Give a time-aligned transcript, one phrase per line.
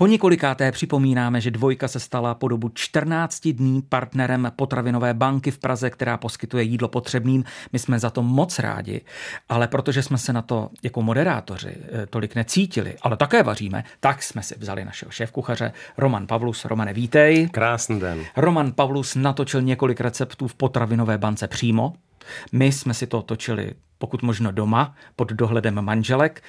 [0.00, 5.58] Po několikáté připomínáme, že dvojka se stala po dobu 14 dní partnerem potravinové banky v
[5.58, 7.44] Praze, která poskytuje jídlo potřebným.
[7.72, 9.00] My jsme za to moc rádi,
[9.48, 14.22] ale protože jsme se na to jako moderátoři eh, tolik necítili, ale také vaříme, tak
[14.22, 16.64] jsme si vzali našeho šéf-kuchaře Roman Pavlus.
[16.64, 17.48] Romane, vítej.
[17.48, 18.24] Krásný den.
[18.36, 21.92] Roman Pavlus natočil několik receptů v potravinové bance přímo.
[22.52, 26.42] My jsme si to točili pokud možno doma, pod dohledem manželek.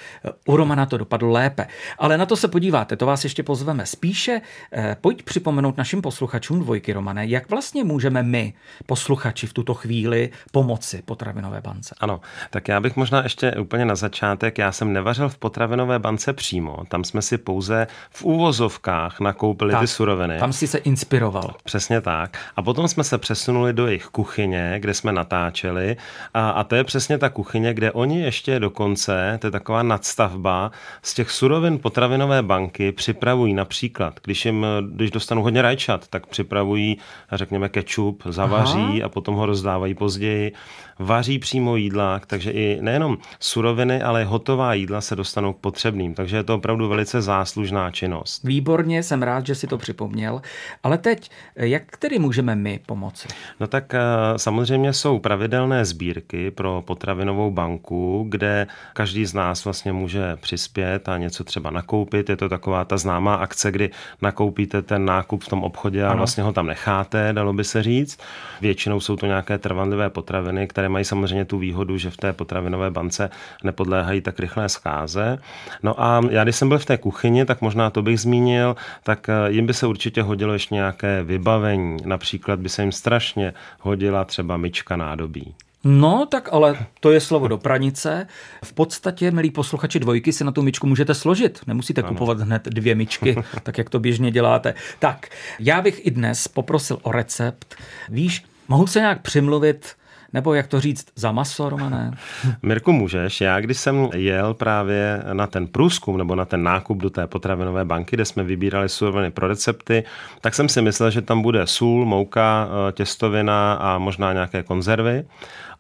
[0.48, 1.68] U Romana to dopadlo lépe.
[2.00, 3.86] Ale na to se podíváte, to vás ještě pozveme.
[3.86, 4.42] Spíše
[4.74, 8.54] eh, pojď připomenout našim posluchačům dvojky, Romane, jak vlastně můžeme my,
[8.86, 11.96] posluchači, v tuto chvíli pomoci potravinové bance.
[12.00, 16.34] Ano, tak já bych možná ještě úplně na začátek, já jsem nevařil v potravinové bance
[16.34, 20.40] přímo, tam jsme si pouze v úvozovkách nakoupili tak, ty suroviny.
[20.40, 21.56] Tam si se inspiroval.
[21.64, 22.38] Přesně tak.
[22.56, 25.98] A potom jsme se přesunuli do jejich kuchyně, kde jsme natáčeli
[26.34, 30.72] a, a to je přesně ta kuchyně, kde oni ještě dokonce, to je taková nadstavba,
[31.02, 36.98] z těch surovin potravinové banky připravují například, když jim, když dostanou hodně rajčat, tak připravují,
[37.32, 39.06] řekněme, kečup, zavaří Aha.
[39.06, 40.52] a potom ho rozdávají později.
[41.00, 46.14] Vaří přímo jídla, takže i nejenom suroviny, ale hotová jídla se dostanou k potřebným.
[46.14, 48.44] Takže je to opravdu velice záslužná činnost.
[48.44, 50.42] Výborně, jsem rád, že si to připomněl.
[50.84, 53.28] Ale teď, jak tedy můžeme my pomoci?
[53.60, 54.00] No tak eh,
[54.38, 61.10] samozřejmě jsou pravidelné sbírky pro potravinové potravinovou banku, kde každý z nás vlastně může přispět
[61.10, 62.30] a něco třeba nakoupit.
[62.30, 63.90] Je to taková ta známá akce, kdy
[64.22, 66.18] nakoupíte ten nákup v tom obchodě a ano.
[66.18, 68.20] vlastně ho tam necháte, dalo by se říct.
[68.62, 72.92] Většinou jsou to nějaké trvanlivé potraviny, které mají samozřejmě tu výhodu, že v té potravinové
[72.92, 73.30] bance
[73.64, 75.38] nepodléhají tak rychlé zkáze.
[75.84, 79.30] No a já, když jsem byl v té kuchyni, tak možná to bych zmínil, tak
[79.30, 81.98] eh, jim by se určitě hodilo ještě nějaké vybavení.
[82.06, 85.56] Například by se jim strašně hodila třeba myčka nádobí.
[85.84, 88.28] No, tak ale to je slovo do pranice.
[88.64, 91.60] V podstatě, milí posluchači dvojky, si na tu myčku můžete složit.
[91.68, 92.10] Nemusíte ano.
[92.10, 94.74] kupovat hned dvě myčky, tak jak to běžně děláte.
[95.00, 97.76] Tak, já bych i dnes poprosil o recept.
[98.10, 99.96] Víš, mohu se nějak přimluvit
[100.34, 102.12] nebo jak to říct, za maso, Romané?
[102.64, 103.42] Mirku, můžeš.
[103.42, 107.86] Já, když jsem jel právě na ten průzkum nebo na ten nákup do té potravinové
[107.86, 110.04] banky, kde jsme vybírali suroviny pro recepty,
[110.42, 115.26] tak jsem si myslel, že tam bude sůl, mouka, eh, těstovina a možná nějaké konzervy.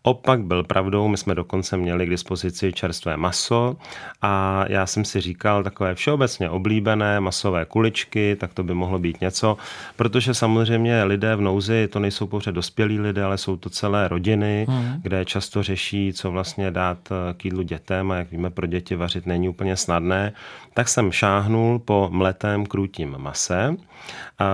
[0.01, 3.75] Opak byl pravdou, my jsme dokonce měli k dispozici čerstvé maso
[4.21, 9.21] a já jsem si říkal takové všeobecně oblíbené masové kuličky, tak to by mohlo být
[9.21, 9.57] něco,
[9.95, 14.65] protože samozřejmě lidé v nouzi to nejsou pouze dospělí lidé, ale jsou to celé rodiny,
[14.69, 15.01] hmm.
[15.01, 18.95] kde často řeší, co vlastně dát eh, k jídlu dětem a jak víme, pro děti
[18.95, 20.33] vařit není úplně snadné,
[20.73, 23.75] tak jsem šáhnul po mletém krutím mase,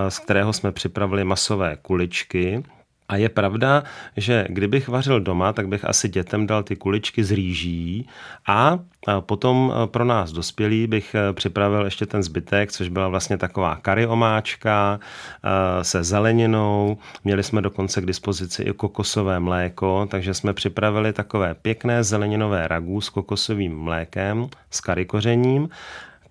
[0.08, 2.62] z kterého jsme připravili masové kuličky,
[3.08, 3.82] a je pravda,
[4.16, 8.08] že kdybych vařil doma, tak bych asi dětem dal ty kuličky z rýží
[8.46, 8.78] a
[9.20, 14.06] potom pro nás dospělí bych e, připravil ještě ten zbytek, což byla vlastně taková kary
[14.06, 16.98] omáčka e, se zeleninou.
[17.24, 23.00] Měli jsme dokonce k dispozici i kokosové mléko, takže jsme připravili takové pěkné zeleninové ragu
[23.00, 25.68] s kokosovým mlékem, s kary kořením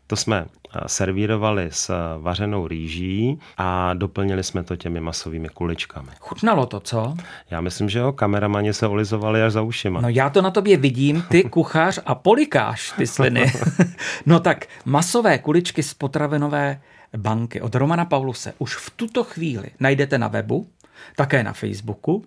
[0.08, 6.10] to jsme eh, servírovali s eh, vařenou rýží a doplnili jsme to těmi masovými kuličkami.
[6.20, 7.16] Chutnalo to, co?
[7.50, 10.02] Já myslím, že jo, kameramani se olizovali až za ušima.
[10.02, 13.54] No já to na tobě vidím, ty kuchař a polikáš ty sliny.
[14.26, 16.82] no tak masové kuličky z potravinové
[17.18, 20.68] banky od Romana Pauluse už v tuto chvíli najdete na webu,
[21.16, 22.26] také na Facebooku.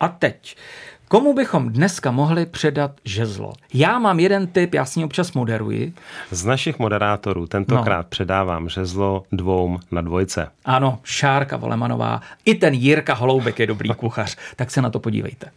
[0.00, 0.56] A teď
[1.08, 3.52] Komu bychom dneska mohli předat žezlo?
[3.74, 5.94] Já mám jeden tip, já s ní občas moderuji.
[6.30, 8.08] Z našich moderátorů tentokrát no.
[8.08, 10.48] předávám žezlo dvou na dvojce.
[10.64, 15.50] Ano, Šárka Volemanová, i ten Jirka Holoubek je dobrý kuchař, tak se na to podívejte.